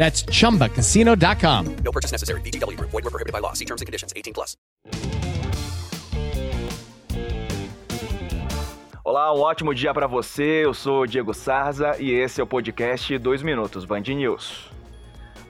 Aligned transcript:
That's 0.00 0.24
chumbacasino.com. 0.30 1.76
No 1.84 1.92
purchase 1.92 2.10
necessary. 2.10 2.40
VGW. 2.40 2.80
Void 2.80 3.04
were 3.04 3.10
prohibited 3.10 3.34
by 3.34 3.40
law. 3.40 3.52
See 3.52 3.66
terms 3.66 3.82
and 3.82 3.86
conditions. 3.86 4.14
18 4.14 4.32
plus. 4.32 4.56
Olá, 9.04 9.34
um 9.34 9.40
ótimo 9.40 9.74
dia 9.74 9.92
para 9.92 10.06
você. 10.06 10.64
Eu 10.64 10.72
sou 10.72 11.02
o 11.02 11.06
Diego 11.06 11.34
Sarza 11.34 11.96
e 11.98 12.12
esse 12.12 12.40
é 12.40 12.44
o 12.44 12.46
podcast 12.46 13.18
2 13.18 13.42
Minutos 13.42 13.84
Band 13.84 14.00
News. 14.00 14.70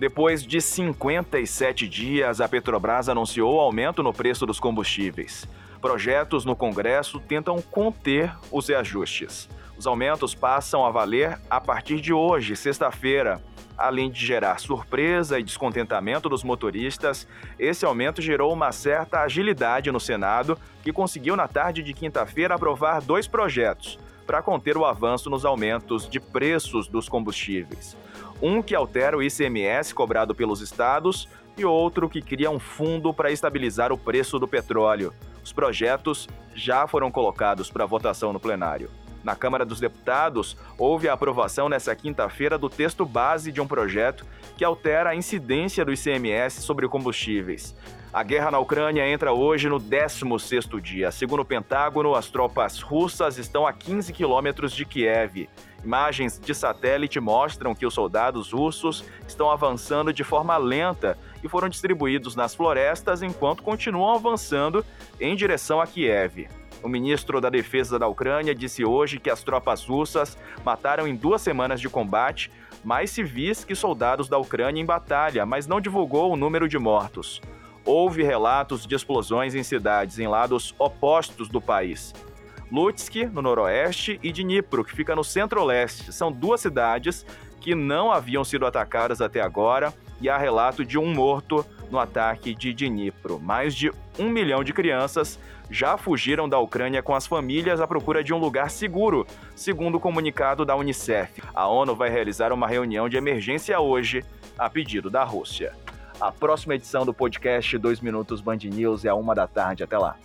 Depois 0.00 0.42
de 0.42 0.60
57 0.60 1.86
dias, 1.86 2.40
a 2.40 2.48
Petrobras 2.48 3.08
anunciou 3.08 3.60
aumento 3.60 4.02
no 4.02 4.12
preço 4.12 4.46
dos 4.46 4.58
combustíveis. 4.58 5.46
Projetos 5.80 6.44
no 6.44 6.56
Congresso 6.56 7.20
tentam 7.20 7.62
conter 7.62 8.34
os 8.50 8.68
reajustes. 8.68 9.48
Os 9.78 9.86
aumentos 9.86 10.34
passam 10.34 10.84
a 10.84 10.90
valer 10.90 11.38
a 11.48 11.60
partir 11.60 12.00
de 12.00 12.12
hoje, 12.12 12.56
sexta-feira. 12.56 13.40
Além 13.80 14.10
de 14.10 14.26
gerar 14.26 14.60
surpresa 14.60 15.40
e 15.40 15.42
descontentamento 15.42 16.28
dos 16.28 16.44
motoristas, 16.44 17.26
esse 17.58 17.82
aumento 17.86 18.20
gerou 18.20 18.52
uma 18.52 18.72
certa 18.72 19.22
agilidade 19.22 19.90
no 19.90 19.98
Senado, 19.98 20.58
que 20.82 20.92
conseguiu 20.92 21.34
na 21.34 21.48
tarde 21.48 21.82
de 21.82 21.94
quinta-feira 21.94 22.56
aprovar 22.56 23.00
dois 23.00 23.26
projetos 23.26 23.98
para 24.26 24.42
conter 24.42 24.76
o 24.76 24.84
avanço 24.84 25.30
nos 25.30 25.46
aumentos 25.46 26.06
de 26.06 26.20
preços 26.20 26.88
dos 26.88 27.08
combustíveis. 27.08 27.96
Um 28.42 28.60
que 28.60 28.74
altera 28.74 29.16
o 29.16 29.22
ICMS 29.22 29.94
cobrado 29.94 30.34
pelos 30.34 30.60
estados 30.60 31.26
e 31.56 31.64
outro 31.64 32.06
que 32.06 32.20
cria 32.20 32.50
um 32.50 32.58
fundo 32.58 33.14
para 33.14 33.32
estabilizar 33.32 33.90
o 33.92 33.96
preço 33.96 34.38
do 34.38 34.46
petróleo. 34.46 35.14
Os 35.42 35.54
projetos 35.54 36.28
já 36.54 36.86
foram 36.86 37.10
colocados 37.10 37.70
para 37.70 37.86
votação 37.86 38.30
no 38.30 38.38
plenário. 38.38 38.90
Na 39.22 39.36
Câmara 39.36 39.64
dos 39.64 39.80
Deputados, 39.80 40.56
houve 40.78 41.08
a 41.08 41.12
aprovação 41.12 41.68
nesta 41.68 41.94
quinta-feira 41.94 42.56
do 42.56 42.68
texto 42.68 43.04
base 43.04 43.52
de 43.52 43.60
um 43.60 43.66
projeto 43.66 44.24
que 44.56 44.64
altera 44.64 45.10
a 45.10 45.14
incidência 45.14 45.84
do 45.84 45.92
ICMS 45.92 46.62
sobre 46.62 46.88
combustíveis. 46.88 47.74
A 48.12 48.24
guerra 48.24 48.50
na 48.50 48.58
Ucrânia 48.58 49.06
entra 49.06 49.32
hoje 49.32 49.68
no 49.68 49.78
16º 49.78 50.80
dia. 50.80 51.12
Segundo 51.12 51.40
o 51.40 51.44
Pentágono, 51.44 52.16
as 52.16 52.28
tropas 52.28 52.80
russas 52.80 53.38
estão 53.38 53.64
a 53.64 53.72
15 53.72 54.12
quilômetros 54.12 54.72
de 54.72 54.84
Kiev. 54.84 55.48
Imagens 55.84 56.38
de 56.38 56.52
satélite 56.52 57.20
mostram 57.20 57.72
que 57.72 57.86
os 57.86 57.94
soldados 57.94 58.52
russos 58.52 59.04
estão 59.28 59.48
avançando 59.48 60.12
de 60.12 60.24
forma 60.24 60.56
lenta 60.56 61.16
e 61.42 61.48
foram 61.48 61.68
distribuídos 61.68 62.34
nas 62.34 62.52
florestas 62.52 63.22
enquanto 63.22 63.62
continuam 63.62 64.16
avançando 64.16 64.84
em 65.20 65.36
direção 65.36 65.80
a 65.80 65.86
Kiev. 65.86 66.48
O 66.82 66.88
ministro 66.88 67.40
da 67.40 67.50
Defesa 67.50 67.98
da 67.98 68.08
Ucrânia 68.08 68.54
disse 68.54 68.84
hoje 68.84 69.18
que 69.18 69.30
as 69.30 69.42
tropas 69.42 69.84
russas 69.84 70.36
mataram 70.64 71.06
em 71.06 71.14
duas 71.14 71.42
semanas 71.42 71.80
de 71.80 71.88
combate 71.88 72.50
mais 72.82 73.10
civis 73.10 73.64
que 73.64 73.74
soldados 73.74 74.28
da 74.28 74.38
Ucrânia 74.38 74.80
em 74.80 74.86
batalha, 74.86 75.44
mas 75.44 75.66
não 75.66 75.80
divulgou 75.80 76.32
o 76.32 76.36
número 76.36 76.68
de 76.68 76.78
mortos. 76.78 77.40
Houve 77.84 78.22
relatos 78.22 78.86
de 78.86 78.94
explosões 78.94 79.54
em 79.54 79.62
cidades 79.62 80.18
em 80.18 80.26
lados 80.26 80.74
opostos 80.78 81.48
do 81.48 81.60
país. 81.60 82.14
Lutsk, 82.72 83.16
no 83.32 83.42
noroeste, 83.42 84.18
e 84.22 84.32
Dnipro, 84.32 84.84
que 84.84 84.94
fica 84.94 85.16
no 85.16 85.24
centro-leste. 85.24 86.12
São 86.12 86.30
duas 86.30 86.60
cidades 86.60 87.26
que 87.60 87.74
não 87.74 88.10
haviam 88.10 88.44
sido 88.44 88.64
atacadas 88.64 89.20
até 89.20 89.40
agora 89.40 89.92
e 90.20 90.28
há 90.28 90.36
relato 90.36 90.84
de 90.84 90.98
um 90.98 91.12
morto 91.12 91.64
no 91.90 91.98
ataque 91.98 92.54
de 92.54 92.72
Dnipro. 92.72 93.38
Mais 93.38 93.74
de 93.74 93.90
um 94.18 94.28
milhão 94.28 94.62
de 94.62 94.72
crianças 94.72 95.38
já 95.70 95.96
fugiram 95.96 96.48
da 96.48 96.58
Ucrânia 96.58 97.02
com 97.02 97.14
as 97.14 97.26
famílias 97.26 97.80
à 97.80 97.86
procura 97.86 98.22
de 98.24 98.34
um 98.34 98.38
lugar 98.38 98.70
seguro, 98.70 99.26
segundo 99.54 99.96
o 99.96 100.00
comunicado 100.00 100.64
da 100.64 100.76
Unicef. 100.76 101.42
A 101.54 101.66
ONU 101.68 101.94
vai 101.94 102.10
realizar 102.10 102.52
uma 102.52 102.66
reunião 102.66 103.08
de 103.08 103.16
emergência 103.16 103.78
hoje, 103.80 104.24
a 104.58 104.68
pedido 104.68 105.08
da 105.08 105.24
Rússia. 105.24 105.72
A 106.20 106.30
próxima 106.30 106.74
edição 106.74 107.06
do 107.06 107.14
podcast 107.14 107.78
2 107.78 108.00
Minutos 108.00 108.40
Band 108.40 108.58
News 108.64 109.04
é 109.04 109.08
a 109.08 109.14
uma 109.14 109.34
da 109.34 109.46
tarde. 109.46 109.82
Até 109.82 109.96
lá. 109.96 110.16